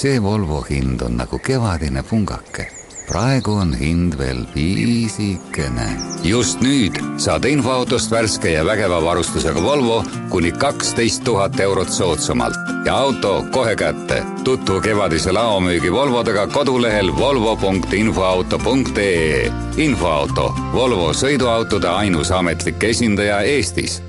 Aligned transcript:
see 0.00 0.22
Volvo 0.22 0.60
hind 0.64 1.02
on 1.04 1.18
nagu 1.20 1.38
kevadine 1.44 2.00
pungake 2.02 2.64
praegu 3.08 3.52
on 3.52 3.74
hind 3.76 4.18
veel 4.18 4.46
piisikene. 4.54 5.96
just 6.24 6.60
nüüd 6.64 6.96
saad 7.20 7.44
infoautost 7.44 8.10
värske 8.10 8.50
ja 8.54 8.64
vägeva 8.64 9.04
varustusega 9.04 9.62
Volvo 9.62 10.04
kuni 10.30 10.52
kaksteist 10.52 11.24
tuhat 11.24 11.60
eurot 11.60 11.88
soodsamalt 11.92 12.54
ja 12.86 12.96
auto 12.96 13.44
kohe 13.52 13.76
kätte. 13.76 14.22
tutvu 14.44 14.80
kevadise 14.80 15.32
laomüügi 15.32 15.92
Volvodega 15.92 16.46
kodulehel 16.46 17.16
volvo.infoauto.ee. 17.16 19.52
infoauto, 19.76 20.54
Volvo 20.72 21.12
sõiduautode 21.12 21.88
ainus 21.88 22.30
ametlik 22.30 22.84
esindaja 22.84 23.40
Eestis. 23.40 24.02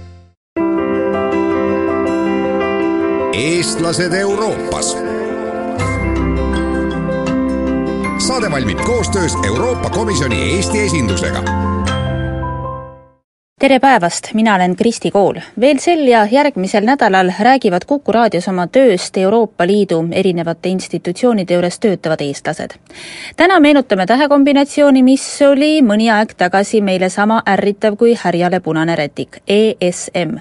eestlased 3.34 4.14
Euroopas 4.14 5.11
saade 8.22 8.52
valmib 8.52 8.80
koostöös 8.86 9.38
Euroopa 9.48 9.90
Komisjoni 9.90 10.56
Eesti 10.56 10.82
esindusega. 10.82 11.44
tere 13.60 13.80
päevast, 13.80 14.34
mina 14.34 14.56
olen 14.56 14.76
Kristi 14.76 15.12
Kool. 15.12 15.36
veel 15.60 15.78
sel 15.80 16.08
ja 16.08 16.28
järgmisel 16.32 16.86
nädalal 16.86 17.32
räägivad 17.40 17.82
Kuku 17.88 18.12
raadios 18.12 18.48
oma 18.48 18.68
tööst 18.68 19.18
Euroopa 19.18 19.68
Liidu 19.68 20.08
erinevate 20.12 20.70
institutsioonide 20.70 21.54
juures 21.54 21.80
töötavad 21.80 22.22
eestlased. 22.22 22.70
täna 23.38 23.60
meenutame 23.60 24.06
tähekombinatsiooni, 24.06 25.04
mis 25.04 25.42
oli 25.42 25.82
mõni 25.82 26.14
aeg 26.14 26.34
tagasi 26.38 26.82
meile 26.82 27.10
sama 27.10 27.42
ärritav 27.46 27.98
kui 27.98 28.18
härjale 28.24 28.60
punane 28.60 28.96
rätik, 28.96 29.38
ESM. 29.48 30.38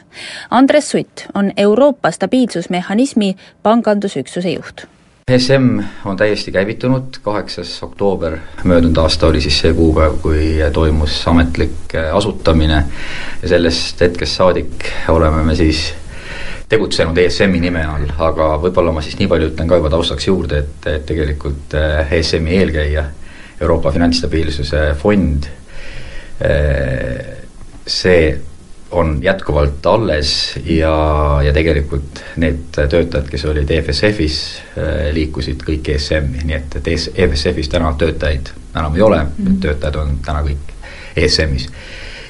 Andres 0.51 0.91
Sutt 0.91 1.27
on 1.35 1.53
Euroopa 1.57 2.11
stabiilsusmehhanismi 2.11 3.37
pangandusüksuse 3.63 4.51
juht 4.51 5.00
ESM 5.31 5.79
on 6.05 6.17
täiesti 6.17 6.53
käivitunud, 6.53 7.21
kaheksas 7.23 7.83
oktoober 7.83 8.37
möödunud 8.65 8.97
aasta 8.97 9.27
oli 9.27 9.41
siis 9.41 9.61
see 9.63 9.71
kuupäev, 9.75 10.17
kui 10.23 10.57
toimus 10.73 11.21
ametlik 11.31 11.95
äh, 11.95 12.09
asutamine. 12.17 12.81
Ja 13.43 13.49
sellest 13.49 14.01
hetkest 14.01 14.41
saadik 14.41 14.89
oleme 15.09 15.45
me 15.47 15.55
siis 15.55 15.85
tegutsenud 16.69 17.19
ESM-i 17.19 17.63
nime 17.63 17.85
all, 17.87 18.11
aga 18.19 18.51
võib-olla 18.65 18.95
ma 18.95 19.05
siis 19.07 19.19
nii 19.21 19.31
palju 19.31 19.53
ütlen 19.53 19.71
ka 19.71 19.79
juba 19.79 19.95
taustaks 19.95 20.27
juurde, 20.27 20.65
et, 20.65 20.91
et 20.91 21.07
tegelikult 21.07 21.79
äh, 21.79 22.13
ESM-i 22.19 22.59
eelkäija, 22.59 23.07
Euroopa 23.61 23.95
Finantsstabiilsuse 23.95 24.85
Fond, 24.99 25.47
äh, 26.43 27.37
see 27.87 28.33
on 28.91 29.19
jätkuvalt 29.23 29.87
alles 29.87 30.59
ja, 30.65 30.95
ja 31.45 31.53
tegelikult 31.53 32.23
need 32.43 32.71
töötajad, 32.75 33.29
kes 33.31 33.45
olid 33.45 33.71
EFSF-is, 33.71 34.41
äh, 34.79 35.11
liikusid 35.15 35.63
kõik 35.67 35.93
ESM-i, 35.95 36.47
nii 36.49 36.57
et, 36.57 36.81
et 36.81 36.91
EFSF-is 36.95 37.71
täna 37.71 37.93
töötajaid 37.99 38.51
enam 38.75 38.97
ei 38.97 39.03
ole 39.03 39.23
mm, 39.23 39.31
-hmm. 39.47 39.61
töötajad 39.61 39.95
on 39.95 40.19
täna 40.25 40.43
kõik 40.43 40.73
ESM-is. 41.17 41.69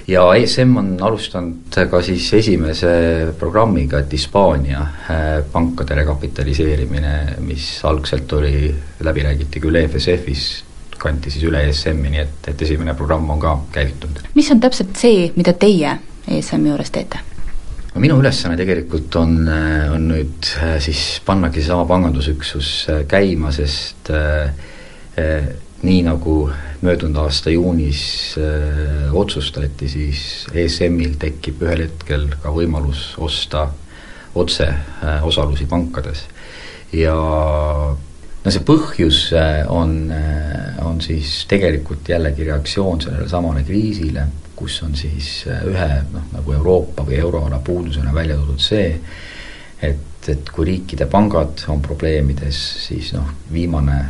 ja 0.08 0.34
ESM 0.34 0.77
on 0.77 0.97
alustanud 1.00 1.77
ka 1.91 2.03
siis 2.03 2.33
esimese 2.34 2.88
programmiga, 3.38 3.98
et 3.98 4.12
Hispaania 4.12 4.81
äh, 4.81 5.44
pankade 5.53 5.94
rekapitaliseerimine, 5.94 7.36
mis 7.38 7.81
algselt 7.84 8.33
oli, 8.33 8.75
läbi 9.00 9.22
räägiti 9.22 9.61
küll 9.61 9.77
EFSF-is, 9.77 10.64
kanti 10.98 11.31
siis 11.31 11.44
üle 11.44 11.62
ESM-i, 11.69 12.11
nii 12.11 12.20
et, 12.20 12.48
et 12.48 12.62
esimene 12.62 12.94
programm 12.94 13.31
on 13.31 13.41
ka 13.41 13.58
käivitunud. 13.72 14.20
mis 14.34 14.50
on 14.50 14.61
täpselt 14.61 14.97
see, 14.97 15.33
mida 15.36 15.53
teie 15.53 15.98
ESM-i 16.31 16.70
juures 16.73 16.95
teete? 16.95 17.20
minu 17.98 18.20
ülesanne 18.20 18.55
tegelikult 18.59 19.17
on, 19.19 19.33
on 19.95 20.05
nüüd 20.12 20.47
äh, 20.62 20.77
siis 20.83 21.19
pannagi 21.27 21.59
seesama 21.59 21.89
pangandusüksus 21.91 22.69
äh, 22.89 23.00
käima, 23.11 23.50
sest 23.53 24.12
äh, 24.14 24.53
äh, 25.19 25.48
nii 25.83 26.05
nagu 26.06 26.37
möödunud 26.84 27.19
aasta 27.25 27.50
juunis 27.50 28.03
äh, 28.39 29.11
otsustati, 29.17 29.89
siis 29.91 30.47
ESM-il 30.55 31.16
tekib 31.21 31.65
ühel 31.66 31.88
hetkel 31.88 32.28
ka 32.43 32.53
võimalus 32.54 33.16
osta 33.19 33.66
otse 34.38 34.69
äh, 34.71 35.27
osalusi 35.27 35.66
pankades 35.66 36.28
ja 36.94 37.16
no 37.16 38.53
see 38.54 38.62
põhjus 38.66 39.19
on, 39.71 40.12
on 40.87 41.03
siis 41.04 41.43
tegelikult 41.50 42.09
jällegi 42.09 42.47
reaktsioon 42.47 43.03
sellele 43.03 43.28
samale 43.31 43.66
kriisile 43.66 44.25
kus 44.60 44.82
on 44.84 44.94
siis 44.98 45.32
äh, 45.48 45.65
ühe 45.66 45.91
noh, 46.12 46.28
nagu 46.34 46.53
Euroopa 46.59 47.06
või 47.09 47.16
euroala 47.21 47.60
puudusena 47.65 48.12
välja 48.15 48.37
toodud 48.37 48.60
see, 48.60 48.93
et, 49.81 50.28
et 50.28 50.53
kui 50.53 50.69
riikide 50.69 51.09
pangad 51.10 51.65
on 51.72 51.81
probleemides, 51.84 52.59
siis 52.84 53.15
noh, 53.16 53.32
viimane 53.53 54.00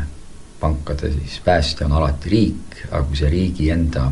pankade 0.61 1.13
siis 1.15 1.39
päästja 1.45 1.87
on 1.87 1.97
alati 2.01 2.33
riik, 2.35 2.83
aga 2.91 3.05
kui 3.07 3.17
see 3.17 3.31
riigi 3.33 3.71
enda 3.73 4.11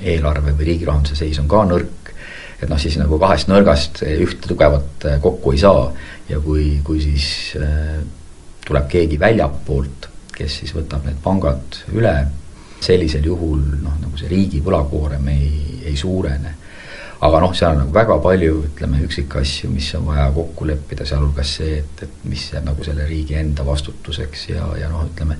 eelarve 0.00 0.52
või 0.58 0.72
riigi 0.72 0.88
rahanduse 0.88 1.16
seis 1.22 1.38
on 1.40 1.48
ka 1.48 1.62
nõrk, 1.68 2.10
et 2.60 2.68
noh, 2.68 2.80
siis 2.80 2.98
nagu 3.00 3.18
kahest 3.20 3.48
nõrgast 3.48 4.02
ühte 4.04 4.50
tugevat 4.50 5.06
äh, 5.08 5.20
kokku 5.22 5.54
ei 5.54 5.62
saa. 5.62 5.86
Ja 6.30 6.38
kui, 6.42 6.80
kui 6.86 7.00
siis 7.02 7.56
äh, 7.58 8.00
tuleb 8.66 8.90
keegi 8.90 9.18
väljapoolt, 9.20 10.10
kes 10.34 10.60
siis 10.60 10.74
võtab 10.76 11.06
need 11.06 11.18
pangad 11.24 11.80
üle 11.94 12.14
sellisel 12.80 13.24
juhul 13.24 13.60
noh, 13.82 13.98
nagu 14.00 14.16
see 14.18 14.30
riigi 14.30 14.62
võlakoorem 14.64 15.28
ei, 15.32 15.80
ei 15.84 15.96
suurene. 15.96 16.56
aga 17.20 17.40
noh, 17.42 17.52
seal 17.52 17.74
on 17.74 17.82
nagu 17.82 17.92
väga 17.92 18.16
palju, 18.24 18.60
ütleme, 18.70 19.02
üksikasju, 19.04 19.68
mis 19.70 19.90
on 19.98 20.06
vaja 20.08 20.30
kokku 20.32 20.64
leppida, 20.70 21.04
sealhulgas 21.04 21.56
see, 21.58 21.74
et, 21.82 22.04
et 22.06 22.22
mis 22.24 22.46
jääb 22.52 22.64
nagu 22.64 22.84
selle 22.84 23.04
riigi 23.08 23.36
enda 23.36 23.66
vastutuseks 23.66 24.46
ja, 24.54 24.70
ja 24.80 24.88
noh, 24.88 25.02
ütleme, 25.04 25.36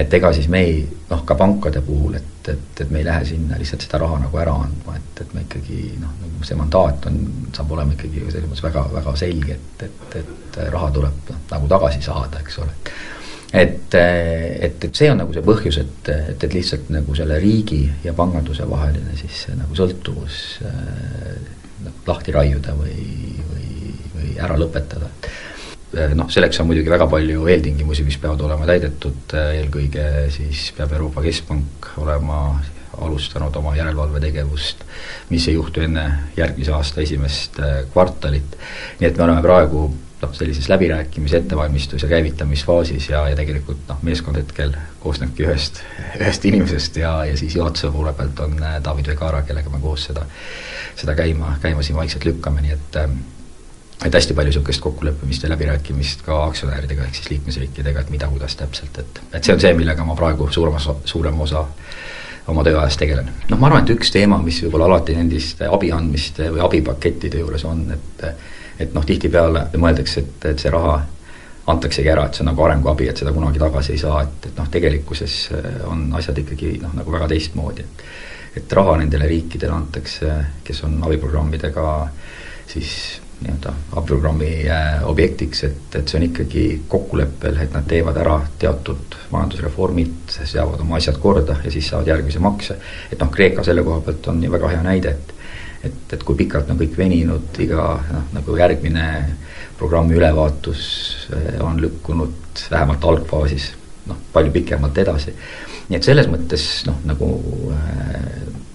et 0.00 0.14
ega 0.16 0.30
siis 0.32 0.48
me 0.52 0.62
ei, 0.64 0.78
noh, 1.10 1.20
ka 1.28 1.36
pankade 1.36 1.82
puhul, 1.84 2.16
et, 2.16 2.48
et, 2.48 2.80
et 2.80 2.90
me 2.90 3.02
ei 3.02 3.04
lähe 3.04 3.28
sinna 3.28 3.60
lihtsalt 3.60 3.84
seda 3.84 4.00
raha 4.00 4.22
nagu 4.24 4.40
ära 4.40 4.54
andma, 4.64 4.96
et, 4.96 5.20
et 5.20 5.36
me 5.36 5.44
ikkagi 5.44 5.82
noh, 6.00 6.16
nagu 6.22 6.48
see 6.48 6.56
mandaat 6.56 7.10
on, 7.10 7.20
saab 7.52 7.76
olema 7.76 7.92
ikkagi 7.92 8.24
selles 8.30 8.48
mõttes 8.48 8.64
väga, 8.64 8.86
väga 8.96 9.14
selge, 9.20 9.58
et, 9.60 9.84
et, 9.90 10.18
et 10.22 10.58
raha 10.72 10.88
tuleb 10.96 11.30
noh, 11.34 11.44
nagu 11.52 11.70
tagasi 11.76 12.00
saada, 12.08 12.40
eks 12.40 12.58
ole 12.64 12.72
et, 13.52 13.94
et, 13.94 14.84
et 14.84 14.90
see 14.90 15.10
on 15.10 15.20
nagu 15.22 15.34
see 15.34 15.44
põhjus, 15.46 15.80
et, 15.82 16.10
et, 16.12 16.44
et 16.48 16.56
lihtsalt 16.56 16.90
nagu 16.94 17.16
selle 17.18 17.38
riigi 17.42 17.84
ja 18.04 18.14
panganduse 18.16 18.66
vaheline 18.68 19.16
siis 19.18 19.46
nagu 19.54 19.76
sõltuvus 19.78 20.40
äh, 20.66 21.34
lahti 22.06 22.34
raiuda 22.34 22.74
või, 22.78 22.96
või, 23.50 23.98
või 24.14 24.32
ära 24.42 24.58
lõpetada. 24.58 25.10
Äh, 25.96 26.14
noh, 26.18 26.30
selleks 26.32 26.60
on 26.62 26.70
muidugi 26.70 26.92
väga 26.92 27.08
palju 27.10 27.46
eeltingimusi, 27.52 28.06
mis 28.06 28.18
peavad 28.22 28.42
olema 28.48 28.68
täidetud, 28.68 29.36
eelkõige 29.36 30.08
siis 30.34 30.70
peab 30.76 30.96
Euroopa 30.96 31.24
Keskpank 31.26 31.92
olema 32.02 32.40
alustanud 32.96 33.56
oma 33.56 33.74
järelevalvetegevust, 33.76 34.84
mis 35.30 35.48
ei 35.48 35.56
juhtu 35.56 35.82
enne 35.84 36.06
järgmise 36.36 36.72
aasta 36.72 37.02
esimest 37.04 37.60
äh, 37.60 37.78
kvartalit. 37.92 38.58
nii 39.00 39.08
et 39.10 39.16
me 39.16 39.26
oleme 39.28 39.42
praegu 39.44 39.86
noh, 40.26 40.34
sellises 40.34 40.68
läbirääkimise 40.68 41.38
ettevalmistus- 41.40 42.02
ja 42.02 42.08
käivitamisfaasis 42.08 43.08
ja, 43.08 43.28
ja 43.30 43.36
tegelikult 43.38 43.86
noh, 43.88 44.02
meeskond 44.06 44.40
hetkel 44.40 44.74
koosnebki 45.00 45.46
ühest, 45.46 45.80
ühest 46.18 46.44
inimesest 46.50 46.98
ja, 47.00 47.14
ja 47.24 47.36
siis 47.38 47.56
juhatuse 47.56 47.90
poole 47.94 48.12
pealt 48.18 48.40
on 48.44 48.58
äh, 48.62 48.80
David 48.84 49.12
Vegara, 49.12 49.42
kellega 49.46 49.70
me 49.70 49.80
koos 49.80 50.08
seda, 50.10 50.26
seda 50.98 51.14
käima, 51.18 51.56
käima 51.62 51.86
siin 51.86 51.98
vaikselt 51.98 52.28
lükkame, 52.28 52.64
nii 52.66 52.76
et 52.76 53.00
äh, 53.02 53.16
et 54.04 54.14
hästi 54.14 54.34
palju 54.36 54.52
niisugust 54.52 54.82
kokkuleppimist 54.84 55.42
ja 55.42 55.48
läbirääkimist 55.48 56.26
ka 56.26 56.42
aktsionäridega, 56.44 57.06
ehk 57.06 57.16
siis 57.16 57.30
liikmesriikidega, 57.30 58.02
et 58.04 58.10
mida, 58.12 58.28
kuidas 58.28 58.56
täpselt, 58.60 58.98
et 59.00 59.22
et 59.32 59.44
see 59.44 59.54
on 59.54 59.62
see, 59.62 59.72
millega 59.78 60.04
ma 60.04 60.16
praegu 60.18 60.50
suuremas, 60.52 60.90
suurema 61.08 61.46
osa 61.46 61.64
oma 62.48 62.64
tööajast 62.66 63.00
tegelen. 63.00 63.30
noh, 63.50 63.58
ma 63.58 63.70
arvan, 63.70 63.84
et 63.84 63.94
üks 63.96 64.12
teema, 64.14 64.38
mis 64.42 64.60
võib-olla 64.64 64.90
alati 64.90 65.16
nendiste 65.16 65.68
abi 65.72 65.90
andmiste 65.94 66.50
või 66.54 66.62
abipakettide 66.66 67.42
juures 67.42 67.64
on, 67.64 67.84
et 67.96 68.24
et 68.76 68.92
noh, 68.92 69.04
tihtipeale 69.08 69.70
mõeldakse, 69.80 70.20
et, 70.20 70.42
et 70.50 70.60
see 70.60 70.70
raha 70.70 70.98
antaksegi 71.72 72.10
ära, 72.12 72.26
et 72.26 72.36
see 72.36 72.44
on 72.44 72.50
nagu 72.50 72.64
arenguabi, 72.66 73.06
et 73.08 73.16
seda 73.16 73.32
kunagi 73.32 73.58
tagasi 73.58 73.94
ei 73.94 74.00
saa, 74.02 74.20
et, 74.26 74.50
et 74.50 74.58
noh, 74.60 74.68
tegelikkuses 74.70 75.36
on 75.88 76.10
asjad 76.18 76.36
ikkagi 76.42 76.74
noh, 76.82 76.92
nagu 76.98 77.14
väga 77.14 77.30
teistmoodi, 77.32 77.86
et 77.86 78.08
et 78.56 78.72
raha 78.72 78.94
nendele 78.96 79.26
riikidele 79.28 79.74
antakse, 79.74 80.30
kes 80.64 80.78
on 80.86 80.94
abiprogrammidega 81.04 81.88
siis 82.70 82.92
nii-öelda 83.40 83.72
abiprogrammi 83.92 84.50
äh, 84.72 85.02
objektiks, 85.08 85.62
et, 85.68 85.96
et 85.98 86.08
see 86.08 86.18
on 86.20 86.26
ikkagi 86.26 86.64
kokkuleppel, 86.88 87.58
et 87.60 87.74
nad 87.76 87.84
teevad 87.88 88.16
ära 88.22 88.38
teatud 88.58 89.16
majandusreformid, 89.32 90.14
seavad 90.32 90.80
oma 90.80 90.96
asjad 90.96 91.18
korda 91.20 91.58
ja 91.64 91.72
siis 91.72 91.90
saavad 91.92 92.08
järgmise 92.14 92.40
makse. 92.40 92.78
et 93.12 93.20
noh, 93.20 93.30
Kreeka 93.32 93.64
selle 93.66 93.84
koha 93.84 94.00
pealt 94.06 94.28
on 94.32 94.42
ju 94.44 94.52
väga 94.52 94.72
hea 94.72 94.84
näide, 94.86 95.16
et 95.16 95.34
et, 95.84 96.12
et 96.16 96.22
kui 96.26 96.34
pikalt 96.38 96.70
on 96.72 96.78
kõik 96.80 96.96
veninud, 96.98 97.58
iga 97.62 97.84
noh, 98.10 98.28
nagu 98.34 98.56
järgmine 98.58 99.06
programmi 99.78 100.16
ülevaatus 100.18 100.82
eh, 101.36 101.60
on 101.62 101.78
lükkunud 101.82 102.64
vähemalt 102.72 103.04
algfaasis 103.04 103.70
noh, 104.08 104.18
palju 104.32 104.54
pikemalt 104.54 104.98
edasi. 104.98 105.34
nii 105.88 105.98
et 105.98 106.08
selles 106.08 106.26
mõttes 106.32 106.64
noh, 106.88 106.98
nagu 107.06 107.28
noh, 107.70 108.65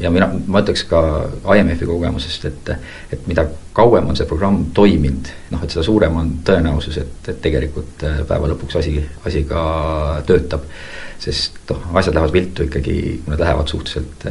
ja 0.00 0.10
mina, 0.12 0.28
ma 0.46 0.62
ütleks 0.64 0.84
ka 0.90 1.00
IMF-i 1.56 1.88
kogemusest, 1.88 2.44
et 2.50 2.70
et 3.12 3.26
mida 3.28 3.46
kauem 3.76 4.08
on 4.10 4.16
see 4.16 4.28
programm 4.28 4.70
toiminud, 4.76 5.30
noh 5.52 5.64
et 5.64 5.72
seda 5.72 5.84
suurem 5.86 6.16
on 6.16 6.32
tõenäosus, 6.46 6.98
et, 7.02 7.30
et 7.32 7.40
tegelikult 7.42 8.04
päeva 8.28 8.50
lõpuks 8.52 8.78
asi, 8.80 8.98
asi 9.24 9.44
ka 9.48 10.22
töötab. 10.26 10.68
sest 11.18 11.70
noh, 11.70 11.86
asjad 11.96 12.14
lähevad 12.14 12.32
viltu 12.32 12.66
ikkagi, 12.66 12.96
kui 13.24 13.32
nad 13.32 13.40
lähevad 13.40 13.70
suhteliselt, 13.72 14.26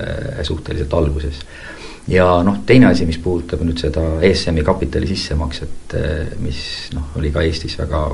suhteliselt 0.45 0.93
alguses 0.93 1.39
ja 2.07 2.27
noh, 2.45 2.59
teine 2.65 2.91
asi, 2.91 3.07
mis 3.09 3.17
puudutab 3.17 3.63
nüüd 3.65 3.81
seda 3.81 4.03
ESM-i 4.21 4.63
kapitali 4.63 5.09
sissemakset, 5.09 5.97
mis 6.45 6.61
noh, 6.93 7.09
oli 7.17 7.31
ka 7.33 7.41
Eestis 7.45 7.77
väga 7.79 8.05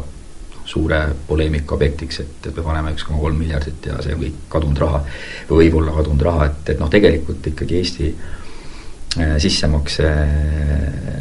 suure 0.71 1.00
poleemika 1.27 1.75
objektiks, 1.75 2.21
et, 2.23 2.35
et 2.47 2.56
me 2.56 2.65
paneme 2.65 2.94
üks 2.95 3.03
koma 3.07 3.19
kolm 3.21 3.41
miljardit 3.41 3.89
ja 3.89 3.97
see 4.03 4.15
on 4.15 4.23
kõik 4.23 4.38
kadunud 4.51 4.83
raha 4.83 5.01
või 5.50 5.65
võib 5.65 5.81
olla 5.81 5.95
kadunud 5.97 6.27
raha, 6.27 6.47
et, 6.51 6.71
et 6.73 6.79
noh, 6.79 6.91
tegelikult 6.91 7.51
ikkagi 7.51 7.79
Eesti 7.81 8.12
äh, 8.12 9.35
sissemakse 9.44 10.13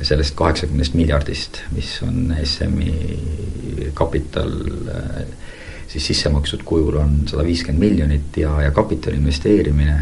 sellest 0.06 0.36
kaheksakümnest 0.38 0.96
miljardist, 0.98 1.64
mis 1.74 1.96
on 2.06 2.30
ESM-i 2.38 3.90
kapital 3.98 4.54
äh, 4.94 5.20
siis 5.90 6.06
sisse 6.12 6.30
makstud 6.30 6.62
kujul 6.64 7.00
on 7.02 7.20
sada 7.26 7.42
viiskümmend 7.42 7.82
miljonit 7.82 8.36
ja, 8.38 8.54
ja 8.62 8.70
kapitali 8.74 9.18
investeerimine 9.18 9.98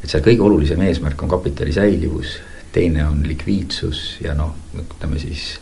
et 0.00 0.08
seal 0.08 0.24
kõige 0.24 0.44
olulisem 0.44 0.80
eesmärk 0.86 1.22
on 1.24 1.30
kapitali 1.30 1.74
säilivus, 1.76 2.38
teine 2.72 3.04
on 3.06 3.22
likviidsus 3.26 4.20
ja 4.24 4.34
noh, 4.38 4.54
ütleme 4.78 5.20
siis 5.20 5.52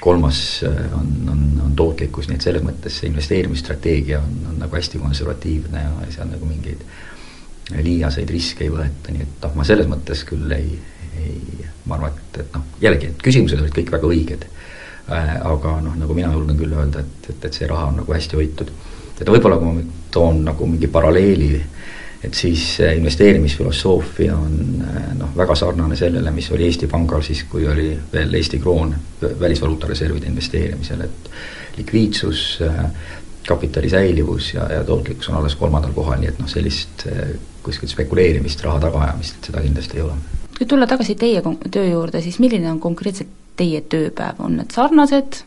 kolmas 0.00 0.62
äh, 0.66 0.98
on, 0.98 1.12
on, 1.32 1.44
on 1.64 1.76
tootlikkus, 1.76 2.28
nii 2.28 2.38
et 2.38 2.46
selles 2.46 2.64
mõttes 2.64 3.00
see 3.00 3.10
investeerimisstrateegia 3.10 4.20
on, 4.20 4.34
on 4.50 4.58
nagu 4.64 4.76
hästi 4.76 5.00
konservatiivne 5.02 5.84
ja 5.84 6.10
seal 6.14 6.30
nagu 6.32 6.48
mingeid 6.48 6.84
liiaseid 7.82 8.30
riske 8.30 8.66
ei 8.66 8.70
võeta, 8.70 9.12
nii 9.12 9.24
et 9.24 9.46
noh, 9.46 9.54
ma 9.58 9.64
selles 9.66 9.88
mõttes 9.90 10.22
küll 10.28 10.52
ei, 10.54 10.76
ei, 11.18 11.64
ma 11.86 11.96
arvan, 11.98 12.14
et, 12.14 12.42
et 12.44 12.52
noh, 12.54 12.66
jällegi, 12.82 13.10
et 13.10 13.24
küsimused 13.24 13.62
olid 13.62 13.74
kõik 13.74 13.94
väga 13.96 14.10
õiged 14.10 14.46
äh,. 14.46 15.32
aga 15.40 15.78
noh, 15.82 15.96
nagu 15.98 16.14
mina 16.14 16.30
julgen 16.34 16.60
küll 16.60 16.76
öelda, 16.76 17.02
et, 17.02 17.32
et, 17.32 17.48
et 17.48 17.58
see 17.58 17.66
raha 17.70 17.90
on 17.90 18.02
nagu 18.02 18.14
hästi 18.14 18.38
hoitud. 18.38 18.70
et 19.16 19.26
võib-olla 19.28 19.58
kui 19.58 19.80
ma 19.80 20.02
toon 20.14 20.44
nagu 20.46 20.68
mingi 20.70 20.92
paralleeli 20.92 21.50
äh, 21.56 21.72
et 22.24 22.34
siis 22.34 22.78
investeerimisfilosoofia 22.96 24.36
on 24.36 24.56
äh, 24.82 25.10
noh, 25.18 25.34
väga 25.36 25.54
sarnane 25.54 25.96
sellele, 25.96 26.30
mis 26.30 26.50
oli 26.50 26.64
Eesti 26.64 26.88
Pangal 26.90 27.22
siis, 27.22 27.44
kui 27.50 27.68
oli 27.68 27.90
veel 28.12 28.34
Eesti 28.34 28.58
kroon 28.58 28.94
välisvaluutareservide 29.40 30.26
investeerimisel, 30.26 31.00
et 31.00 31.30
likviidsus, 31.76 32.46
äh, 32.62 32.84
kapitali 33.48 33.88
säilivus 33.88 34.54
ja, 34.54 34.72
ja 34.72 34.84
tootlikkus 34.84 35.28
on 35.28 35.36
alles 35.36 35.54
kolmandal 35.56 35.92
kohal, 35.94 36.18
nii 36.20 36.32
et 36.32 36.40
noh, 36.42 36.48
sellist 36.50 37.06
äh, 37.10 37.36
kuskilt 37.62 37.92
spekuleerimist, 37.92 38.62
raha 38.64 38.80
tagaajamist, 38.88 39.50
seda 39.50 39.62
kindlasti 39.62 40.00
ei 40.00 40.06
ole. 40.06 40.16
kui 40.56 40.66
tulla 40.66 40.86
tagasi 40.86 41.14
teie 41.20 41.42
töö 41.70 41.84
juurde, 41.84 42.22
siis 42.24 42.38
milline 42.40 42.70
on 42.70 42.80
konkreetselt 42.80 43.28
teie 43.56 43.80
tööpäev, 43.80 44.40
on 44.44 44.56
need 44.60 44.72
sarnased 44.72 45.42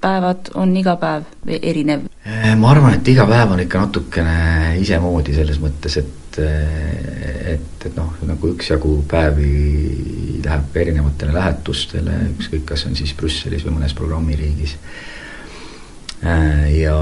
päevad, 0.00 0.52
on 0.54 0.72
iga 0.76 0.96
päev 1.00 1.28
erinev? 1.60 2.08
ma 2.56 2.72
arvan, 2.72 2.96
et 2.96 3.08
iga 3.12 3.26
päev 3.28 3.54
on 3.56 3.60
ikka 3.64 3.84
natukene 3.84 4.38
isemoodi 4.80 5.36
selles 5.36 5.60
mõttes, 5.62 6.00
et 6.00 6.16
et, 6.40 7.86
et 7.86 7.96
noh, 7.96 8.10
nagu 8.22 8.52
üksjagu 8.54 8.92
päevi 9.10 10.42
läheb 10.44 10.76
erinevatele 10.82 11.34
lähetustele, 11.34 12.18
ükskõik, 12.36 12.64
kas 12.70 12.86
on 12.88 12.94
siis 12.98 13.12
Brüsselis 13.18 13.64
või 13.66 13.78
mõnes 13.78 13.96
programmiriigis. 13.98 14.76
ja, 16.22 16.98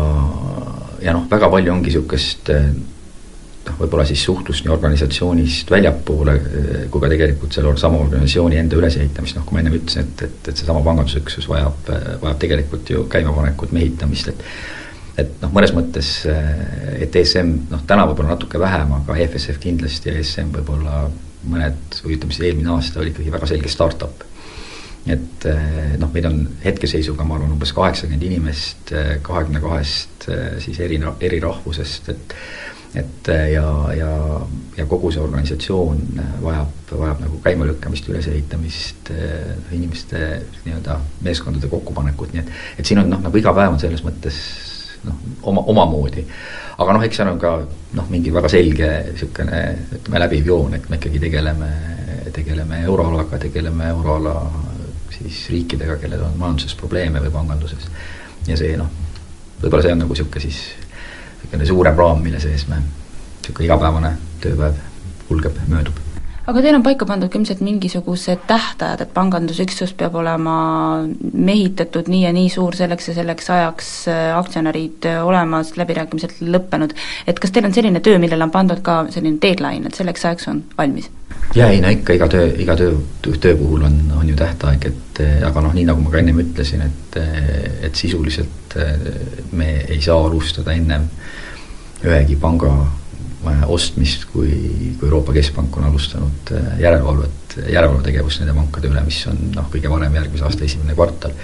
ja 1.05 1.15
noh, 1.15 1.27
väga 1.31 1.51
palju 1.53 1.75
ongi 1.75 1.91
niisugust 1.91 2.51
noh, 3.69 3.77
võib-olla 3.83 4.07
siis 4.09 4.25
suhtlust 4.25 4.65
nii 4.65 4.73
organisatsioonist 4.75 5.71
väljapoole 5.71 6.35
kui 6.91 7.05
ka 7.05 7.13
tegelikult 7.13 7.55
selle 7.55 7.77
sama 7.81 8.01
organisatsiooni 8.07 8.59
enda 8.61 8.81
ülesehitamist, 8.81 9.37
noh 9.37 9.47
kui 9.47 9.57
ma 9.57 9.63
ennem 9.63 9.79
ütlesin, 9.79 10.09
et, 10.09 10.27
et, 10.27 10.51
et 10.51 10.57
seesama 10.57 10.83
pangandusüksus 10.87 11.49
vajab, 11.51 11.93
vajab 12.25 12.43
tegelikult 12.43 12.91
ju 12.95 13.07
käimapanekut, 13.13 13.77
mehitamist, 13.77 14.33
et 14.33 14.45
et 15.19 15.41
noh, 15.43 15.51
mõnes 15.55 15.73
mõttes, 15.75 16.13
eh, 16.31 17.03
et 17.05 17.17
ESM 17.17 17.55
noh, 17.73 17.83
täna 17.89 18.07
võib-olla 18.09 18.37
natuke 18.37 18.61
vähem, 18.61 18.93
aga 19.01 19.19
EFSF 19.25 19.59
kindlasti 19.63 20.13
ja 20.13 20.21
ESM 20.21 20.53
võib-olla 20.55 21.09
mõned, 21.49 21.99
või 22.05 22.17
ütleme 22.17 22.35
siis 22.35 22.49
eelmine 22.49 22.73
aasta 22.75 23.03
oli 23.03 23.13
ikkagi 23.15 23.35
väga 23.35 23.51
selge 23.51 23.73
startup. 23.73 24.25
et 25.09 25.45
eh, 25.49 25.95
noh, 25.99 26.11
meid 26.13 26.27
on 26.29 26.41
hetkeseisuga, 26.61 27.25
ma 27.25 27.39
arvan, 27.39 27.55
umbes 27.55 27.73
kaheksakümmend 27.73 28.25
inimest 28.29 28.93
eh, 28.93 29.15
kahekümne 29.25 29.63
kahest 29.63 30.27
siis 30.61 30.81
eri, 30.85 30.99
eri 31.25 31.39
rahvusest, 31.41 32.11
et 32.13 32.35
et 32.97 33.29
ja, 33.53 33.67
ja, 33.97 34.13
ja 34.77 34.87
kogu 34.89 35.11
see 35.13 35.21
organisatsioon 35.21 36.01
vajab, 36.43 36.95
vajab 37.01 37.21
nagu 37.27 37.41
käimalükkamist, 37.45 38.09
ülesehitamist, 38.09 39.11
inimeste 39.77 40.23
nii-öelda 40.65 40.97
meeskondade 41.27 41.69
kokkupanekut, 41.69 42.33
nii 42.33 42.45
et 42.45 42.81
et 42.81 42.89
siin 42.89 43.03
on 43.03 43.11
noh, 43.13 43.21
nagu 43.27 43.41
iga 43.41 43.53
päev 43.57 43.77
on 43.77 43.83
selles 43.83 44.05
mõttes 44.07 44.41
noh, 45.05 45.19
oma, 45.43 45.65
omamoodi. 45.67 46.25
aga 46.79 46.95
noh, 46.95 47.05
eks 47.05 47.21
seal 47.21 47.33
on 47.33 47.41
ka 47.43 47.53
noh, 47.99 48.09
mingi 48.13 48.33
väga 48.35 48.51
selge 48.53 48.89
niisugune 49.11 49.61
ütleme, 49.99 50.23
läbiv 50.25 50.51
joon, 50.53 50.75
et 50.79 50.89
me 50.89 50.99
ikkagi 51.01 51.21
tegeleme, 51.23 51.71
tegeleme 52.35 52.83
euroalaga, 52.87 53.41
tegeleme 53.43 53.93
euroala 53.93 54.35
siis 55.19 55.45
riikidega, 55.53 55.99
kellel 56.01 56.25
on 56.29 56.37
majanduses 56.39 56.77
probleeme 56.79 57.23
või 57.25 57.35
panganduses. 57.35 57.89
ja 58.49 58.57
see 58.57 58.77
noh, 58.81 58.91
võib-olla 59.63 59.85
see 59.85 59.97
on 59.97 60.05
nagu 60.07 60.15
niisugune 60.15 60.45
siis 60.49 60.63
niisugune 61.39 61.71
suurem 61.73 61.97
raam, 61.97 62.21
mille 62.23 62.41
sees 62.43 62.67
me, 62.69 62.83
niisugune 62.83 63.71
igapäevane 63.71 64.13
tööpäev 64.43 64.85
kulgeb, 65.29 65.57
möödub 65.69 66.05
aga 66.49 66.63
teil 66.65 66.79
on 66.79 66.85
paika 66.85 67.05
pandud 67.09 67.29
ka 67.29 67.37
ilmselt 67.37 67.61
mingisugused 67.61 68.47
tähtajad, 68.49 69.03
et 69.05 69.11
pangandusüksus 69.13 69.93
peab 69.99 70.15
olema 70.17 70.55
mehitatud 71.33 72.09
nii 72.09 72.23
ja 72.23 72.33
nii 72.33 72.49
suur 72.53 72.77
selleks 72.79 73.11
ja 73.11 73.17
selleks 73.19 73.51
ajaks, 73.53 73.91
äh, 74.09 74.31
aktsionärid 74.39 75.11
äh, 75.11 75.21
olemas, 75.27 75.75
läbirääkimised 75.77 76.39
lõppenud, 76.49 76.97
et 77.29 77.41
kas 77.43 77.53
teil 77.53 77.69
on 77.69 77.77
selline 77.77 78.01
töö, 78.05 78.17
millele 78.23 78.49
on 78.49 78.55
pandud 78.55 78.81
ka 78.85 79.03
selline 79.13 79.37
deadline, 79.43 79.89
et 79.89 80.01
selleks 80.01 80.25
ajaks 80.25 80.49
on 80.49 80.65
valmis? 80.79 81.11
Jaa, 81.55 81.71
ei 81.71 81.81
no 81.85 81.91
ikka 81.93 82.17
iga 82.19 82.29
töö, 82.29 82.47
iga 82.61 82.77
töö, 82.77 82.95
töö 83.29 83.57
puhul 83.57 83.87
on, 83.89 83.99
on 84.21 84.29
ju 84.29 84.37
tähtaeg, 84.37 84.87
et 84.91 85.23
äh, 85.25 85.43
aga 85.49 85.65
noh, 85.65 85.75
nii 85.77 85.89
nagu 85.89 86.05
ma 86.05 86.13
ka 86.15 86.23
ennem 86.23 86.45
ütlesin, 86.45 86.85
et 86.87 87.19
et 87.19 87.97
sisuliselt 87.97 88.77
me 89.57 89.69
ei 89.89 90.01
saa 90.05 90.21
alustada 90.27 90.75
ennem 90.77 91.09
ühegi 92.05 92.37
panga 92.39 92.71
ostmist, 93.67 94.27
kui, 94.33 94.51
kui 94.99 95.07
Euroopa 95.07 95.33
Keskpank 95.33 95.77
on 95.79 95.85
alustanud 95.89 96.51
järelevalvet, 96.81 97.55
järelevalvetegevust 97.71 98.43
nende 98.43 98.55
pankade 98.57 98.91
üle, 98.91 99.03
mis 99.07 99.21
on 99.31 99.39
noh, 99.55 99.69
kõige 99.73 99.91
varem 99.91 100.17
järgmise 100.19 100.45
aasta 100.47 100.67
esimene 100.67 100.97
kvartal. 100.97 101.35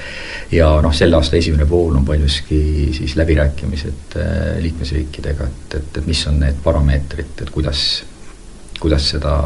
ja 0.53 0.69
noh, 0.85 0.95
selle 0.95 1.17
aasta 1.17 1.39
esimene 1.39 1.67
pool 1.71 1.95
on 1.97 2.05
paljuski 2.05 2.91
siis 2.97 3.15
läbirääkimised 3.17 4.19
liikmesriikidega, 4.65 5.47
et, 5.47 5.79
et, 5.81 6.01
et 6.01 6.11
mis 6.11 6.27
on 6.31 6.41
need 6.43 6.59
parameetrid, 6.65 7.39
et 7.47 7.55
kuidas, 7.55 7.87
kuidas 8.81 9.09
seda 9.15 9.37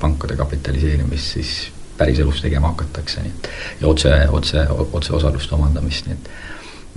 pankade 0.00 0.36
kapitaliseerimist 0.36 1.34
siis 1.38 1.54
päriselus 1.98 2.42
tegema 2.42 2.70
hakatakse, 2.72 3.22
nii 3.24 3.32
et 3.34 3.48
ja 3.80 3.88
otse, 3.88 4.12
otse, 4.28 4.66
otseosaluste 4.92 5.54
omandamist, 5.54 6.06
nii 6.06 6.18
et 6.18 6.30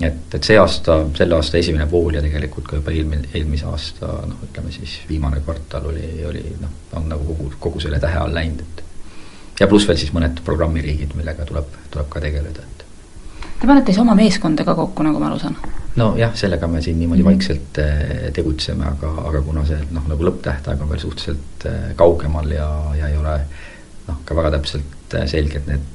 et, 0.02 0.36
et 0.36 0.44
see 0.44 0.58
aasta, 0.58 0.96
selle 1.18 1.36
aasta 1.38 1.60
esimene 1.60 1.86
pool 1.90 2.16
ja 2.18 2.22
tegelikult 2.24 2.70
ka 2.70 2.80
juba 2.80 2.94
eelmine, 2.96 3.28
eelmise 3.38 3.68
aasta 3.70 4.08
noh, 4.26 4.40
ütleme 4.48 4.74
siis 4.74 4.96
viimane 5.10 5.42
kvartal 5.46 5.86
oli, 5.92 6.08
oli 6.26 6.46
noh, 6.62 6.72
on 6.98 7.10
nagu 7.12 7.26
kogu, 7.34 7.52
kogu 7.60 7.82
selle 7.84 8.00
tähe 8.02 8.18
all 8.18 8.34
läinud, 8.34 8.64
et 8.66 9.62
ja 9.62 9.68
pluss 9.70 9.86
veel 9.90 10.00
siis 10.02 10.14
mõned 10.16 10.42
programmiriigid, 10.46 11.14
millega 11.18 11.46
tuleb, 11.46 11.76
tuleb 11.94 12.10
ka 12.10 12.24
tegeleda, 12.24 12.66
et 12.66 12.82
Te 13.62 13.68
panete 13.70 13.94
siis 13.94 14.02
oma 14.02 14.16
meeskonda 14.18 14.64
ka 14.66 14.74
kokku, 14.74 15.04
nagu 15.06 15.20
ma 15.22 15.28
aru 15.30 15.38
saan? 15.38 15.58
Nojah, 15.96 16.36
sellega 16.36 16.68
me 16.68 16.82
siin 16.82 17.00
niimoodi 17.00 17.24
mm 17.24 17.28
-hmm. 17.28 17.32
vaikselt 17.32 17.80
äh, 17.80 18.34
tegutseme, 18.34 18.86
aga, 18.86 19.14
aga 19.28 19.42
kuna 19.42 19.66
see 19.66 19.80
noh, 19.92 20.08
nagu 20.08 20.24
lõpptähtaeg 20.24 20.82
on 20.82 20.90
veel 20.90 21.00
suhteliselt 21.00 21.66
äh, 21.66 21.96
kaugemal 21.96 22.52
ja, 22.52 22.70
ja 22.98 23.08
ei 23.08 23.18
ole 23.18 23.40
noh, 24.08 24.22
ka 24.26 24.36
väga 24.36 24.52
täpselt 24.58 25.16
äh, 25.16 25.28
selged 25.28 25.68
need 25.68 25.90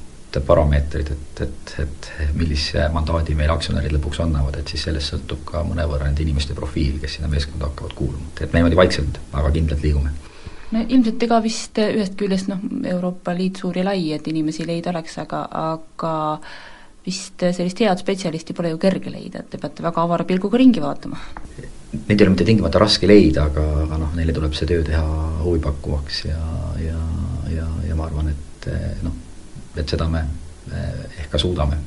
parameetrid, 0.47 1.09
et, 1.11 1.41
et, 1.41 1.75
et 1.81 2.07
millise 2.35 2.89
mandaadi 2.93 3.35
meil 3.35 3.51
aktsionärid 3.51 3.93
lõpuks 3.95 4.21
annavad, 4.21 4.59
et 4.61 4.69
siis 4.69 4.83
sellest 4.85 5.15
sõltub 5.15 5.47
ka 5.49 5.63
mõnevõrra 5.65 6.11
nende 6.11 6.23
inimeste 6.23 6.55
profiil, 6.55 6.99
kes 7.01 7.15
sinna 7.17 7.29
meeskonda 7.33 7.71
hakkavad 7.71 7.95
kuuluma, 7.97 8.27
et 8.41 8.53
me 8.53 8.61
niimoodi 8.61 8.77
vaikselt, 8.77 9.21
aga 9.33 9.51
kindlalt 9.55 9.83
liigume 9.87 10.13
no 10.73 10.83
ilmselt 10.89 11.23
ega 11.23 11.41
vist 11.43 11.79
ühest 11.79 12.17
küljest 12.21 12.51
noh, 12.51 12.61
Euroopa 12.85 13.35
Liit 13.37 13.63
suur 13.63 13.79
ja 13.79 13.85
lai, 13.87 14.13
et 14.13 14.29
inimesi 14.29 14.67
leida 14.67 14.91
oleks, 14.91 15.19
aga, 15.23 15.47
aga 15.73 16.15
vist 17.07 17.43
sellist 17.55 17.81
head 17.85 18.03
spetsialisti 18.03 18.55
pole 18.57 18.73
ju 18.73 18.81
kerge 18.83 19.13
leida, 19.13 19.43
et 19.43 19.51
te 19.53 19.61
peate 19.63 19.85
väga 19.85 20.03
avara 20.03 20.27
pilguga 20.27 20.59
ringi 20.61 20.83
vaatama. 20.83 21.21
Neid 21.97 22.19
ei 22.19 22.25
ole 22.27 22.33
mitte 22.35 22.47
tingimata 22.49 22.81
raske 22.83 23.09
leida, 23.09 23.47
aga, 23.51 23.65
aga 23.85 24.01
noh, 24.03 24.17
neile 24.19 24.35
tuleb 24.37 24.57
see 24.59 24.69
töö 24.69 24.83
teha 24.85 25.05
huvipakkuvaks 25.45 26.25
ja, 26.27 26.41
ja, 26.83 26.99
ja, 27.53 27.69
ja 27.87 27.99
ma 27.99 28.09
arvan, 28.09 28.33
et 28.35 28.69
noh, 29.07 29.15
et 29.77 29.95
seda 29.95 30.09
me 30.11 30.25
ehk 31.21 31.31
ka 31.31 31.39
suudame. 31.39 31.79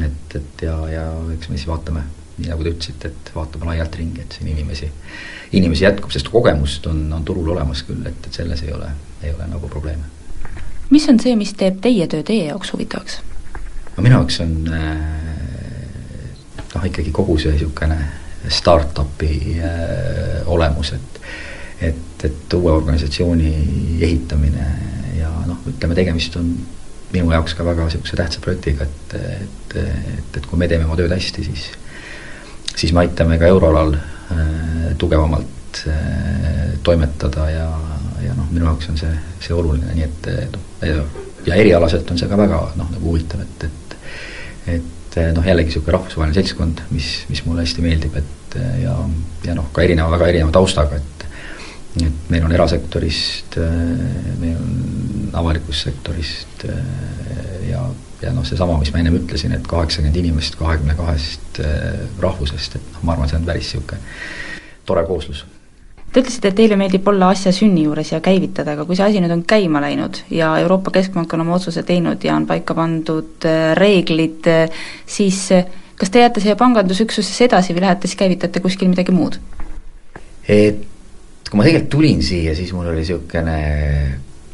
et, 0.00 0.34
et 0.34 0.62
ja, 0.66 0.74
ja 0.90 1.04
eks 1.36 1.50
me 1.50 1.58
siis 1.58 1.68
vaatame, 1.68 2.02
nii 2.38 2.50
nagu 2.50 2.64
te 2.64 2.72
ütlesite, 2.72 3.12
et 3.12 3.30
vaatame 3.34 3.68
laialt 3.68 4.00
ringi, 4.00 4.24
et 4.24 4.32
siin 4.34 4.48
inimesi, 4.50 4.88
inimesi 5.52 5.84
jätkub, 5.84 6.10
sest 6.10 6.32
kogemust 6.32 6.88
on, 6.90 7.04
on 7.12 7.28
turul 7.28 7.52
olemas 7.54 7.84
küll, 7.86 8.02
et, 8.08 8.26
et 8.26 8.40
selles 8.40 8.64
ei 8.64 8.72
ole, 8.74 8.88
ei 9.22 9.36
ole 9.36 9.46
nagu 9.52 9.70
probleeme. 9.70 10.10
mis 10.90 11.06
on 11.12 11.20
see, 11.20 11.36
mis 11.36 11.54
teeb 11.60 11.78
teie 11.84 12.08
töö 12.10 12.26
teie 12.26 12.48
jaoks 12.48 12.72
huvitavaks? 12.74 13.20
No 13.96 14.02
minu 14.02 14.18
jaoks 14.18 14.40
on 14.44 14.54
äh, 14.74 15.14
noh, 16.74 16.86
ikkagi 16.90 17.12
kogu 17.14 17.38
see 17.40 17.54
niisugune 17.54 17.98
startup'i 18.52 19.58
äh, 19.58 20.40
olemus, 20.46 20.94
et 20.96 21.20
et, 21.84 22.24
et 22.24 22.54
uue 22.56 22.72
organisatsiooni 22.72 23.50
ehitamine 24.02 24.66
ja 25.18 25.30
noh, 25.46 25.58
ütleme, 25.68 25.96
tegemist 25.98 26.36
on 26.40 26.52
minu 27.12 27.32
jaoks 27.32 27.54
ka 27.58 27.66
väga 27.66 27.88
niisuguse 27.88 28.16
tähtsa 28.18 28.42
projektiga, 28.44 28.86
et, 28.86 29.16
et, 29.18 29.76
et, 29.82 30.38
et 30.38 30.46
kui 30.46 30.58
me 30.58 30.68
teeme 30.70 30.86
oma 30.88 30.96
tööd 30.98 31.12
hästi, 31.14 31.44
siis 31.50 31.66
siis 32.74 32.92
me 32.92 33.04
aitame 33.04 33.38
ka 33.38 33.46
euroalal 33.46 33.94
äh, 33.94 34.94
tugevamalt 34.98 35.84
äh, 35.88 36.74
toimetada 36.82 37.50
ja, 37.50 37.68
ja 38.24 38.34
noh, 38.34 38.48
minu 38.50 38.66
jaoks 38.70 38.90
on 38.90 38.98
see, 38.98 39.12
see 39.44 39.54
oluline, 39.54 39.94
nii 39.94 40.08
et 40.08 40.30
noh, 40.56 41.20
ja 41.46 41.58
erialaselt 41.60 42.10
on 42.10 42.18
see 42.20 42.30
ka 42.30 42.38
väga 42.38 42.60
noh, 42.78 42.90
nagu 42.90 43.12
huvitav, 43.12 43.44
et, 43.44 43.68
et 43.68 43.83
et 44.70 45.18
noh, 45.34 45.46
jällegi 45.46 45.70
niisugune 45.70 45.96
rahvusvaheline 45.96 46.36
seltskond, 46.36 46.84
mis, 46.94 47.10
mis 47.30 47.44
mulle 47.46 47.64
hästi 47.64 47.84
meeldib, 47.84 48.16
et 48.18 48.56
ja, 48.82 48.94
ja 49.46 49.56
noh, 49.56 49.68
ka 49.74 49.84
erineva, 49.84 50.10
väga 50.16 50.30
erineva 50.32 50.54
taustaga, 50.54 51.00
et 51.00 51.10
et 51.94 52.30
meil 52.32 52.42
on 52.42 52.50
erasektorist, 52.50 53.54
meil 54.40 54.56
on 54.58 55.28
avalikust 55.38 55.86
sektorist 55.86 56.64
ja, 57.68 57.84
ja 58.18 58.32
noh, 58.34 58.42
seesama, 58.42 58.80
mis 58.80 58.90
ma 58.90 58.98
ennem 58.98 59.20
ütlesin, 59.20 59.54
et 59.54 59.68
kaheksakümmend 59.70 60.18
inimest 60.18 60.58
kahekümne 60.58 60.98
kahest 60.98 61.62
rahvusest, 62.24 62.80
et 62.80 62.92
noh, 62.96 63.04
ma 63.06 63.14
arvan, 63.14 63.30
see 63.30 63.38
on 63.38 63.46
päris 63.46 63.70
niisugune 63.70 64.02
tore 64.90 65.06
kooslus 65.06 65.44
Te 66.14 66.22
ütlesite, 66.22 66.52
et 66.52 66.54
teile 66.54 66.76
meeldib 66.78 67.08
olla 67.10 67.32
asja 67.34 67.50
sünni 67.50 67.88
juures 67.88 68.12
ja 68.12 68.20
käivitada, 68.22 68.76
aga 68.76 68.84
kui 68.86 68.94
see 68.94 69.02
asi 69.02 69.18
nüüd 69.18 69.32
on 69.34 69.40
käima 69.50 69.80
läinud 69.82 70.20
ja 70.30 70.52
Euroopa 70.62 70.92
Keskpank 70.94 71.32
on 71.34 71.40
oma 71.42 71.56
otsuse 71.56 71.82
teinud 71.82 72.22
ja 72.22 72.36
on 72.38 72.44
paika 72.46 72.76
pandud 72.78 73.42
äh, 73.50 73.72
reeglid, 73.74 74.46
äh, 74.46 74.84
siis 75.10 75.40
äh, 75.56 75.64
kas 75.98 76.12
te 76.14 76.20
jääte 76.22 76.42
siia 76.44 76.54
pangandusüksusesse 76.60 77.48
edasi 77.48 77.74
või 77.74 77.82
lähete 77.82 78.06
siis 78.06 78.20
käivitate 78.20 78.62
kuskil 78.62 78.92
midagi 78.92 79.10
muud? 79.16 79.40
et 80.46 80.84
kui 81.48 81.58
ma 81.58 81.66
tegelikult 81.66 81.90
tulin 81.96 82.22
siia, 82.22 82.54
siis 82.54 82.70
mul 82.76 82.92
oli 82.92 83.02
niisugune 83.02 83.56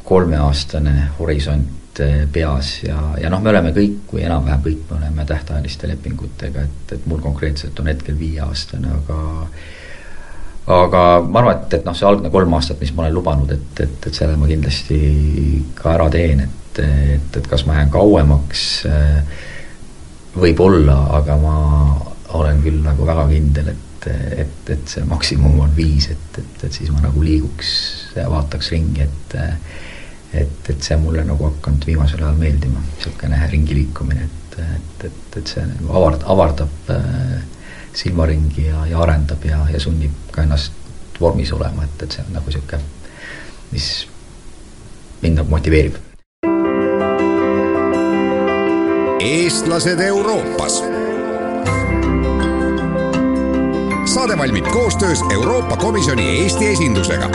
kolmeaastane 0.09 0.95
horisont 1.19 2.00
peas 2.33 2.71
ja, 2.87 3.02
ja 3.21 3.29
noh, 3.29 3.43
me 3.45 3.52
oleme 3.52 3.75
kõik, 3.76 4.14
või 4.14 4.25
enam-vähem 4.25 4.64
kõik, 4.64 4.81
me 4.88 4.97
oleme 5.02 5.29
tähtajaliste 5.29 5.93
lepingutega, 5.93 6.64
et, 6.64 6.97
et 6.97 7.05
mul 7.11 7.21
konkreetselt 7.21 7.85
on 7.85 7.93
hetkel 7.93 8.17
viieaastane, 8.17 8.95
aga 9.02 9.21
aga 10.67 11.02
ma 11.25 11.40
arvan, 11.40 11.57
et, 11.57 11.75
et 11.79 11.87
noh, 11.87 11.97
see 11.97 12.09
algne 12.09 12.31
kolm 12.33 12.55
aastat, 12.59 12.81
mis 12.83 12.93
ma 12.95 13.07
olen 13.07 13.17
lubanud, 13.17 13.52
et, 13.55 13.85
et, 13.85 14.07
et 14.07 14.14
selle 14.14 14.37
ma 14.38 14.49
kindlasti 14.50 15.00
ka 15.79 15.95
ära 15.97 16.09
teen, 16.12 16.45
et, 16.47 16.81
et, 16.85 17.37
et 17.40 17.50
kas 17.50 17.64
ma 17.67 17.79
jään 17.81 17.93
kauemaks, 17.95 18.64
võib-olla, 20.40 20.99
aga 21.19 21.37
ma 21.40 21.57
olen 22.38 22.61
küll 22.62 22.83
nagu 22.85 23.07
väga 23.09 23.26
kindel, 23.33 23.73
et, 23.73 24.11
et, 24.45 24.75
et 24.76 24.93
see 24.93 25.05
maksimum 25.09 25.59
on 25.64 25.73
viis, 25.76 26.11
et, 26.12 26.43
et, 26.43 26.67
et 26.69 26.76
siis 26.76 26.93
ma 26.95 27.02
nagu 27.02 27.25
liiguks 27.25 27.73
vaataks 28.17 28.71
ringi, 28.75 29.09
et 29.09 29.40
et, 30.31 30.69
et 30.71 30.83
see 30.83 30.95
on 30.95 31.09
mulle 31.09 31.25
nagu 31.26 31.49
hakanud 31.49 31.87
viimasel 31.88 32.23
ajal 32.23 32.37
meeldima, 32.38 32.79
niisugune 32.87 33.38
ringi 33.50 33.75
liikumine, 33.75 34.29
et, 34.29 34.59
et, 34.62 35.07
et, 35.09 35.38
et 35.40 35.52
see 35.55 35.64
nagu 35.67 35.97
avard-, 35.99 36.26
avardab 36.31 36.93
äh, 36.95 37.09
silmaringi 37.95 38.67
ja, 38.67 38.87
ja 38.87 39.01
arendab 39.03 39.45
ja, 39.45 39.67
ja 39.73 39.81
sunnib 39.81 40.31
ka 40.33 40.43
ennast 40.43 40.73
vormis 41.21 41.53
olema, 41.53 41.85
et, 41.85 42.03
et 42.03 42.13
see 42.13 42.25
on 42.27 42.33
nagu 42.37 42.49
niisugune, 42.49 42.83
mis 43.73 43.89
mind 45.23 45.43
nagu 45.43 45.51
motiveerib. 45.51 45.99
eestlased 49.21 50.01
Euroopas. 50.01 50.83
saade 54.15 54.39
valmib 54.39 54.67
koostöös 54.73 55.21
Euroopa 55.33 55.77
Komisjoni 55.77 56.43
Eesti 56.43 56.67
esindusega 56.67 57.31